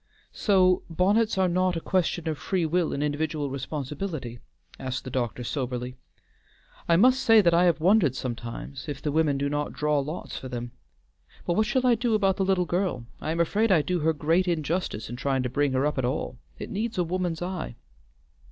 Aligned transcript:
"So 0.33 0.81
bonnets 0.89 1.37
are 1.37 1.47
not 1.47 1.75
a 1.77 1.79
question 1.79 2.27
of 2.27 2.39
free 2.39 2.65
will 2.65 2.91
and 2.91 3.03
individual 3.03 3.51
responsibility?" 3.51 4.39
asked 4.79 5.03
the 5.03 5.11
doctor 5.11 5.43
soberly. 5.43 5.95
"I 6.89 6.95
must 6.95 7.21
say 7.21 7.39
that 7.39 7.53
I 7.53 7.65
have 7.65 7.79
wondered 7.79 8.15
sometimes 8.15 8.89
if 8.89 8.99
the 8.99 9.11
women 9.11 9.37
do 9.37 9.47
not 9.47 9.73
draw 9.73 9.99
lots 9.99 10.35
for 10.39 10.49
them. 10.49 10.71
But 11.45 11.53
what 11.53 11.67
shall 11.67 11.85
I 11.85 11.93
do 11.93 12.15
about 12.15 12.37
the 12.37 12.45
little 12.45 12.65
girl? 12.65 13.05
I 13.19 13.29
am 13.29 13.39
afraid 13.39 13.71
I 13.71 13.83
do 13.83 13.99
her 13.99 14.11
great 14.11 14.47
injustice 14.47 15.07
in 15.07 15.17
trying 15.17 15.43
to 15.43 15.49
bring 15.49 15.73
her 15.73 15.85
up 15.85 15.99
at 15.99 16.05
all 16.05 16.39
it 16.57 16.71
needs 16.71 16.97
a 16.97 17.03
woman's 17.03 17.43
eye." 17.43 17.75